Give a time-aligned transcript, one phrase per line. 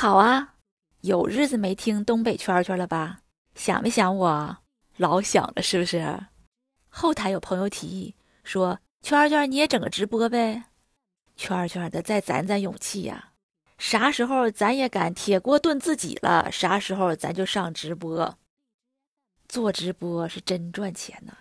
[0.00, 0.54] 好啊，
[1.02, 3.20] 有日子没听东北圈圈了吧？
[3.54, 4.56] 想没想我？
[4.96, 6.28] 老想了，是不是？
[6.88, 10.64] 后台有朋友提议说：“圈圈你也整个直播呗。”
[11.36, 13.32] 圈圈的再攒攒勇气呀，
[13.76, 16.50] 啥时候咱也敢铁锅炖自己了？
[16.50, 18.38] 啥时候咱就上直播？
[19.50, 21.36] 做直播是真赚钱呐，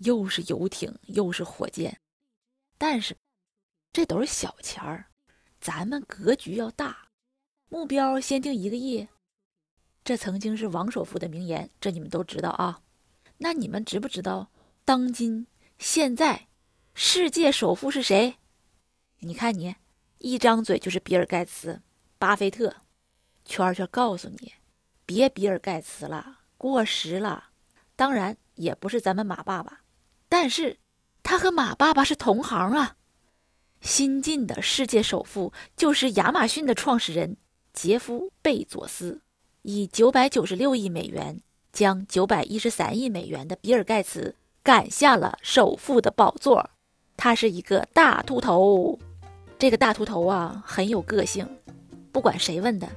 [0.00, 1.98] 又是游艇又是火箭，
[2.76, 3.16] 但是
[3.90, 5.06] 这都是小钱儿，
[5.62, 7.05] 咱们格局要大。
[7.68, 9.08] 目标先定一个亿，
[10.04, 12.80] 这曾经是王首富的名言，这你们都知道啊。
[13.38, 14.50] 那你们知不知道，
[14.84, 15.46] 当今
[15.78, 16.46] 现在
[16.94, 18.36] 世界首富是谁？
[19.18, 19.74] 你看你
[20.18, 21.82] 一张嘴就是比尔盖茨、
[22.18, 22.76] 巴菲特，
[23.44, 24.52] 圈圈告诉你，
[25.04, 27.50] 别比尔盖茨了，过时了。
[27.96, 29.80] 当然也不是咱们马爸爸，
[30.28, 30.78] 但是
[31.22, 32.96] 他和马爸爸是同行啊。
[33.80, 37.36] 新晋的世界首富就是亚马逊的创始人。
[37.76, 39.20] 杰夫·贝佐斯
[39.60, 41.42] 以九百九十六亿美元
[41.74, 46.70] 将九百一十三亿美元的比尔·盖茨赶下了首富的宝座。
[47.18, 48.98] 他是一个大秃头，
[49.58, 51.46] 这个大秃头啊很有个性。
[52.10, 52.88] 不管谁问的，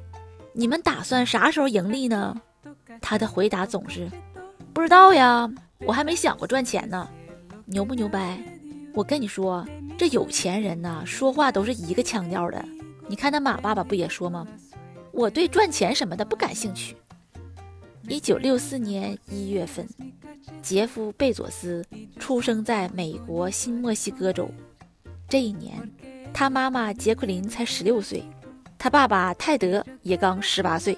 [0.54, 2.42] 你们打算啥时候盈利呢？
[3.02, 4.10] 他的回答总是
[4.74, 7.10] 不知道呀，我还没想过赚钱呢。
[7.66, 8.42] 牛不牛掰？
[8.94, 12.64] 我跟你说，这有钱人呐，说话都是一个腔调的。
[13.10, 14.48] 你看他马爸爸不也说吗？
[15.20, 16.96] 我对赚钱什么的不感兴趣。
[18.08, 19.86] 一九六四年一月份，
[20.62, 21.86] 杰夫·贝佐斯
[22.18, 24.50] 出生在美国新墨西哥州。
[25.28, 25.78] 这一年，
[26.34, 28.24] 他妈妈杰奎琳才十六岁，
[28.78, 30.98] 他爸爸泰德也刚十八岁，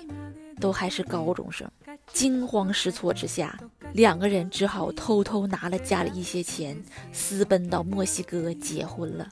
[0.59, 1.67] 都还是高中生。
[2.13, 3.59] 惊慌失措之下，
[3.93, 6.79] 两个人只好偷偷拿了家里一些钱，
[7.11, 9.27] 私奔到墨西哥结婚了。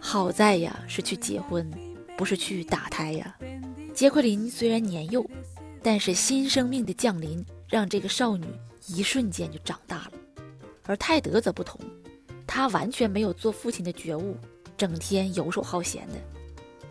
[0.00, 1.70] 好在呀，是去结婚，
[2.16, 3.36] 不是去打胎呀。
[3.96, 5.24] 杰奎琳虽然年幼，
[5.82, 8.44] 但是新生命的降临让这个少女
[8.88, 10.12] 一瞬间就长大了。
[10.84, 11.80] 而泰德则不同，
[12.46, 14.36] 他完全没有做父亲的觉悟，
[14.76, 16.14] 整天游手好闲的。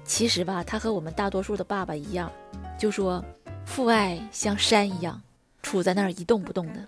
[0.03, 2.31] 其实吧，他和我们大多数的爸爸一样，
[2.75, 3.23] 就说
[3.67, 5.21] 父爱像山一样，
[5.61, 6.87] 杵在那儿一动不动的。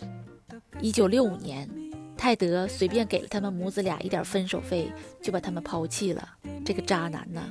[0.82, 1.70] 一九六五年，
[2.18, 4.92] 泰德随便给了他们母子俩一点分手费，
[5.22, 6.28] 就把他们抛弃了。
[6.66, 7.44] 这个渣男呐！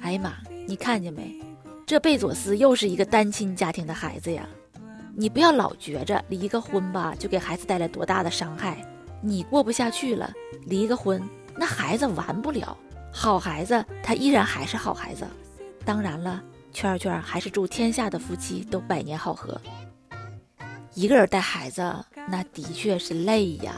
[0.00, 0.34] 哎呀妈，
[0.66, 1.40] 你看见没？
[1.84, 4.48] 这贝佐斯又是一个单亲家庭的孩子呀！
[5.14, 8.82] 你不要老觉着离个婚吧就给孩子带来多大的伤害，
[9.20, 10.32] 你过不下去了，
[10.64, 11.22] 离个婚，
[11.54, 12.76] 那孩子完不了。
[13.12, 15.26] 好孩子他依然还是好孩子。
[15.84, 16.42] 当然了，
[16.72, 19.60] 圈圈还是祝天下的夫妻都百年好合。
[20.94, 21.82] 一个人带孩子
[22.28, 23.74] 那的确是累呀。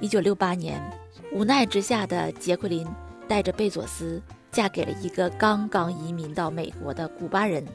[0.00, 0.82] 一九六八年，
[1.32, 2.86] 无奈之下的杰奎琳
[3.26, 4.20] 带着贝佐斯。
[4.52, 7.66] 嫁给了一个刚刚移民到美国的古巴人，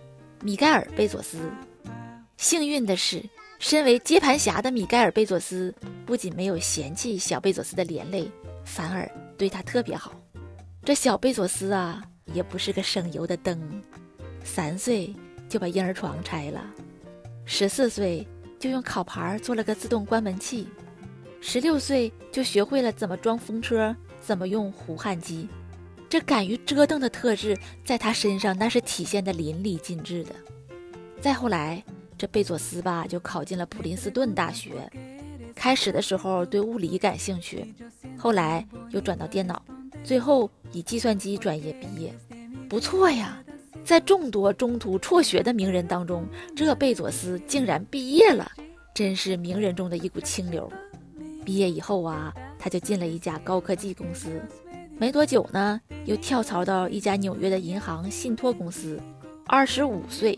[0.43, 1.39] 米盖尔·贝佐斯。
[2.37, 3.23] 幸运的是，
[3.57, 5.73] 身为接盘侠的米盖尔·贝佐斯
[6.05, 8.29] 不仅没有嫌弃小贝佐斯的连累，
[8.63, 10.13] 反而对他特别好。
[10.85, 13.59] 这小贝佐斯啊，也不是个省油的灯，
[14.43, 15.11] 三岁
[15.49, 16.63] 就把婴儿床拆了，
[17.43, 18.25] 十四岁
[18.59, 20.67] 就用烤盘做了个自动关门器，
[21.41, 25.49] 十六岁就学会了怎么装风车，怎么用弧焊机。
[26.09, 30.35] 这敢于折腾的特质，在他身上那是体现的淋漓尽致的。
[31.19, 31.83] 再后来，
[32.17, 34.89] 这贝佐斯吧就考进了普林斯顿大学。
[35.53, 37.73] 开始的时候对物理感兴趣，
[38.17, 39.61] 后来又转到电脑，
[40.03, 42.13] 最后以计算机专业毕业。
[42.69, 43.43] 不错呀，
[43.83, 48.49] 在众多中途辍学的名人当中，这贝佐斯竟然毕业了，
[48.93, 50.71] 真是名人中的一股清流。
[51.43, 54.39] 毕业以后啊，他就进了一家高科技公司。
[54.99, 58.99] 没多久呢，又跳槽到一家纽约的银行信托公司，
[59.45, 60.37] 二十五岁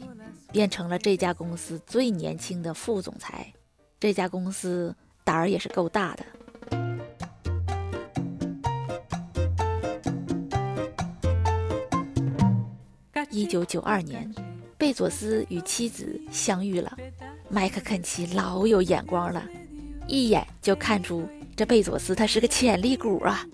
[0.51, 3.53] 变成了这家公司最年轻的副总裁。
[4.01, 6.25] 这家公司胆儿也是够大的。
[13.31, 14.29] 一九九二年，
[14.77, 16.97] 贝佐斯与妻子相遇了，
[17.47, 19.41] 麦克肯齐老有眼光了，
[20.05, 21.25] 一眼就看出
[21.55, 23.45] 这贝佐斯他是个潜力股啊。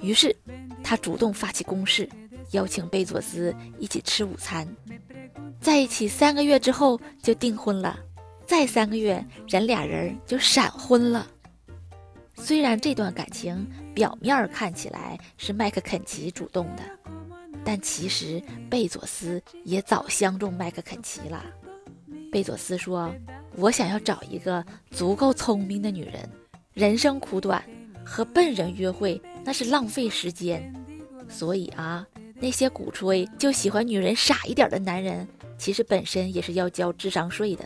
[0.00, 0.34] 于是，
[0.82, 2.08] 他主动发起攻势，
[2.52, 4.66] 邀请贝佐斯一起吃午餐。
[5.60, 7.98] 在一起三个月之后就订婚了，
[8.46, 11.26] 再三个月人俩人就闪婚了。
[12.34, 16.82] 虽然这段感情表面看起来是麦克肯齐主动的，
[17.62, 21.44] 但其实贝佐斯也早相中麦克肯齐了。
[22.32, 23.12] 贝佐斯说
[23.56, 26.26] ：“我想要找一个足够聪明的女人，
[26.72, 27.62] 人生苦短，
[28.10, 30.74] 和笨人约会那是浪费时间。
[31.28, 32.04] 所以啊，
[32.34, 35.26] 那些鼓吹就喜欢女人傻一点的男人，
[35.56, 37.64] 其实本身也是要交智商税的。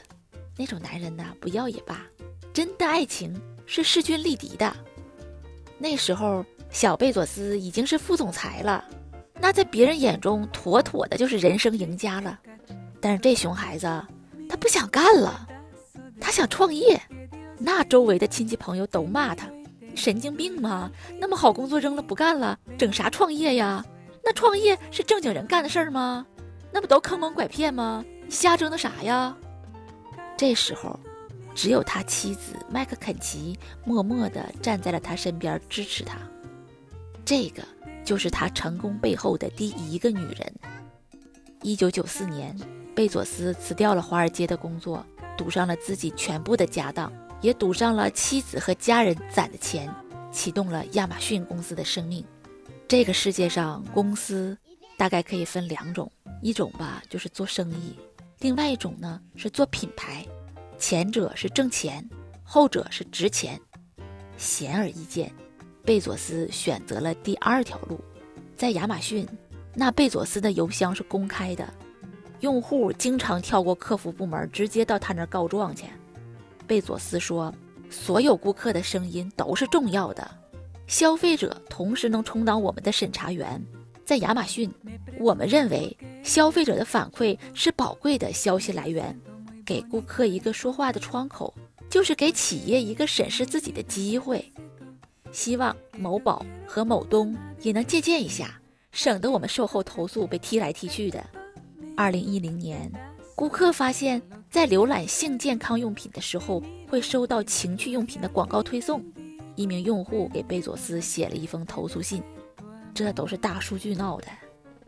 [0.57, 2.03] 那种男人呢，不要也罢。
[2.53, 3.35] 真的爱情。”
[3.67, 4.77] 是势均力敌的。
[5.79, 8.85] 那时候，小贝佐斯已经是副总裁了，
[9.41, 12.39] 那在别人眼中，妥妥的就是人生赢家了。
[13.01, 13.87] 但是这熊孩子，
[14.51, 15.49] 他不想干了，
[16.21, 17.01] 他想创业。
[17.57, 19.49] 那周围的亲戚朋友都骂他
[19.97, 20.91] ：“神经病吗？
[21.19, 23.85] 那么好工作扔了不干了，整啥创业呀？
[24.23, 26.27] 那创业是正经人干的事儿吗？
[26.73, 28.05] 那不都坑蒙拐骗吗？
[28.25, 29.37] 你瞎折腾啥呀？”
[30.37, 30.99] 这时候。
[31.57, 36.19] 只有他妻子麦克肯齐默默地站在了他身边支持他，
[37.25, 37.63] 这个
[38.05, 40.53] 就是他成功背后的第一个女人。
[41.63, 42.59] 一九九四年，
[42.93, 45.07] 贝佐斯辞掉了华尔街的工作，
[45.39, 47.13] 赌上了自己全部的家当，
[47.45, 49.95] 也赌上了妻子和家人攒的钱，
[50.33, 52.25] 启动了亚马逊公司的生命。
[52.89, 54.57] 这个世界上，公司
[54.97, 56.11] 大概可以分两种，
[56.41, 57.99] 一种吧就是做生意，
[58.39, 60.25] 另外一种呢是做品牌。
[60.79, 62.03] 前者是挣钱，
[62.43, 63.61] 后者是值钱，
[64.39, 65.31] 显而易见，
[65.85, 68.01] 贝佐斯选择了第二条路。
[68.57, 69.29] 在亚马逊，
[69.75, 71.69] 那贝佐斯的邮箱是公开的，
[72.41, 75.85] 用户经常跳过客服部门，直接到他那儿告状去。
[76.67, 77.55] 贝佐斯说
[77.91, 80.29] ：“所有顾客的声音都是重要的，
[80.87, 83.63] 消费者同时能充当我们的审查员。
[84.05, 84.71] 在亚马逊，
[85.19, 89.19] 我们认为消费者的反馈是宝贵的消息来源。”
[89.65, 91.55] 给顾客一个说话的窗口，
[91.89, 94.53] 就是给企业一个审视自己的机会。
[95.33, 98.61] 希望某宝和某东也能借鉴一下，
[98.93, 101.25] 省得我们售后投诉被踢来踢去的。
[101.97, 102.93] 二零一零年，
[103.35, 104.21] 顾客发现，
[104.55, 109.05] 在浏览性健康用品的时候，会收到情趣用品的广告推送。
[109.57, 112.23] 一名用户给贝佐斯写了一封投诉信，
[112.95, 114.29] 这都是大数据闹的。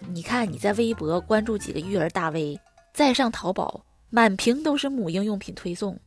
[0.09, 2.61] 你看，你在微博关注几个育儿大 V，
[2.95, 3.85] 再上淘宝。
[4.09, 5.99] 满屏都是母婴用品推送，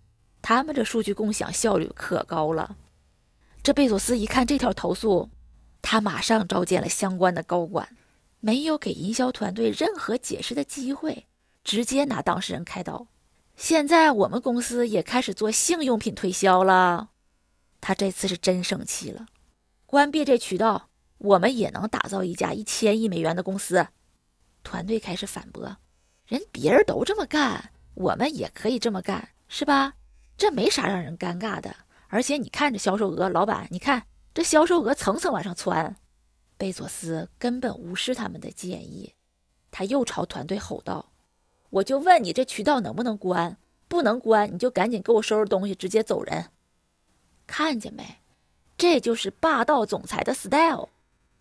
[0.41, 2.77] 他们这数据共享效率可高了。
[3.61, 5.29] 这贝佐斯一看这条投诉，
[5.81, 7.89] 他马上召见了相关的高管，
[8.39, 11.25] 没有给营销团队任何解释的机会，
[11.65, 13.05] 直接拿当事人开刀。
[13.59, 17.09] 现在我们公司也开始做性用品推销了，
[17.81, 19.25] 他这次是真生气了。
[19.85, 23.85] 关闭这渠道，我们也能打造一家一千亿美元的公司。
[24.63, 25.75] 团队开始反驳，
[26.25, 27.71] 人别人都这么干。
[27.95, 29.95] 我们也可以这么干，是吧？
[30.37, 31.75] 这没啥让人尴尬的。
[32.07, 34.03] 而且你看这销售额，老板，你看
[34.33, 35.97] 这销售额层层往上窜。
[36.57, 39.13] 贝佐斯根本无视他们的建议，
[39.69, 41.11] 他又朝团队吼道
[41.69, 43.57] ：“我就问你，这渠道能不能关？
[43.87, 46.51] 不能关，你就赶紧给我收拾东西，直接走人。
[47.47, 48.17] 看见没？
[48.77, 50.89] 这就是霸道总裁的 style。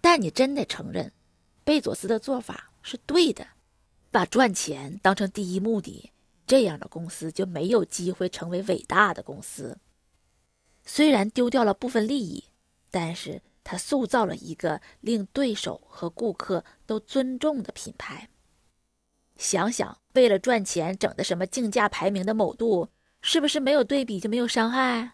[0.01, 1.13] 但你真得承认，
[1.65, 3.47] 贝佐斯的做法是对的，
[4.11, 6.12] 把赚钱当成第一目的。”
[6.47, 9.76] 这样的公司就没有机会成为伟大的公司。
[10.87, 12.45] 虽然丢掉了部分利益，
[12.91, 18.31] 但是他塑造了一个令对手和顾客都尊重的品牌。
[19.38, 22.88] 想想，为了赚钱整的什么竞价排名的某度，
[23.23, 25.12] 是不是没有对比就没有伤害？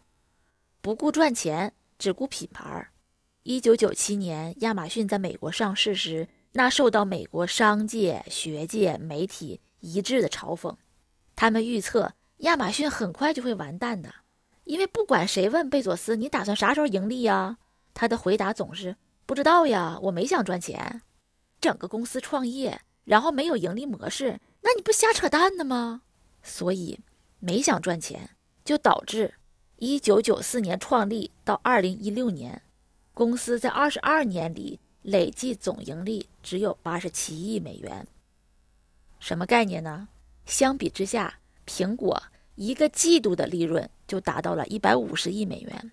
[0.81, 2.89] 不顾赚钱，只顾品牌。
[3.43, 10.75] 一九九七年，亚马逊在美国上市时，那受到美国商界、学界、媒体一致的嘲讽。
[11.37, 14.15] 他们预测亚马逊很快就会完蛋的，
[14.65, 17.59] 因为不管谁问贝佐斯你打算啥时候盈利呀，
[17.93, 21.03] 他的回答总是不知道呀，我没想赚钱。
[21.61, 26.03] 整个公司创业，然后没有盈利模式，那你不瞎扯淡呢吗？
[26.43, 27.01] 所以
[27.39, 28.31] 没想赚钱，
[28.65, 29.35] 就导致
[29.77, 32.63] 一九九四年创立到二零一六年，
[33.13, 38.07] 公司在二十二年里累计总盈利只有八十七亿美元。
[39.19, 40.09] 什么概念呢？
[40.47, 42.23] 相比之下，苹果
[42.55, 45.93] 一个季度的利润就达到了一百五十亿美元，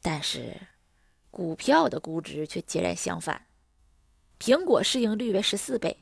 [0.00, 0.56] 但是
[1.30, 3.46] 股票的估值却截然相反。
[4.38, 5.96] 苹果市盈率为十四倍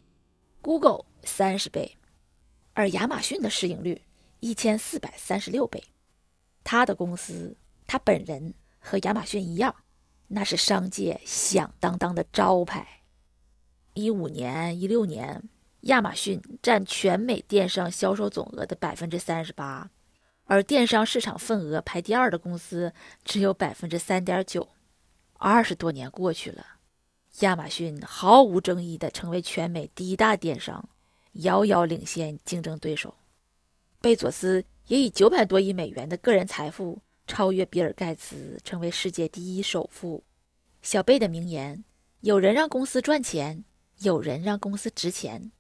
[0.65, 1.99] ，Google 三十倍，
[2.73, 4.01] 而亚马逊的市盈率
[4.41, 5.85] 一千四百三十六倍。
[6.65, 7.55] 他的公司，
[7.87, 9.75] 他本人和亚马逊一样，
[10.29, 13.03] 那是商界响当当的招牌。
[13.93, 15.47] 一五年、一六年，
[15.83, 19.91] 亚马逊占全美电商销售总额的百分之三十八，
[20.45, 24.67] 而电商市场份额排第二的公司只有百分之三点九。
[25.35, 26.74] 二十多年过去了，
[27.41, 30.89] 亚马逊毫无争议地成为全美第一大电商，
[31.33, 33.13] 遥遥领先竞争对手。
[34.01, 40.23] 贝佐斯也以九百多亿美元的个人财富超越比尔·盖茨，成为世界第一首富。
[40.81, 41.83] 小贝的名言
[42.21, 43.65] ：“有人让公司赚钱，
[43.99, 45.51] 有人让公司值钱。”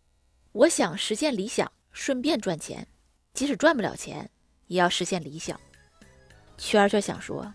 [0.52, 2.86] 我想实现理想，顺便赚钱，
[3.32, 4.30] 即使赚不了钱，
[4.68, 5.58] 也要实现理想。
[6.56, 7.52] 圈圈想说：“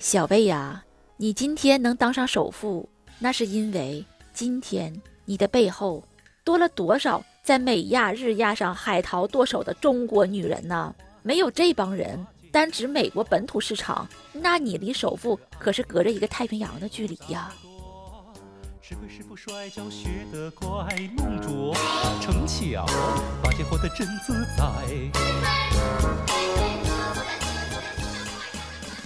[0.00, 0.84] 小贝呀。”
[1.22, 2.88] 你今天能当上首富，
[3.22, 4.90] 那是因为今天
[5.26, 6.02] 你的背后
[6.42, 10.94] 多了多少在美亚、日亚上海淘剁手的中国女人呢？
[11.22, 17.52] 没有这帮人，单指美国本土市场，那你离首富可是隔着一个太平洋的距离呀！
[18.80, 21.74] 吃亏是福，摔跤学得快，弄拙
[22.22, 22.86] 成巧，
[23.42, 24.64] 把钱活得真自在。